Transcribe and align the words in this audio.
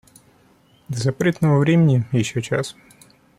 До 0.89 0.97
запретного 0.97 1.59
времени 1.59 2.05
еще 2.11 2.41
час. 2.41 2.75